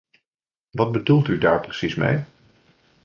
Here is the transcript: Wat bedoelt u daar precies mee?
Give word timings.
Wat 0.71 0.91
bedoelt 0.91 1.27
u 1.27 1.37
daar 1.37 1.61
precies 1.61 1.95
mee? 1.95 2.23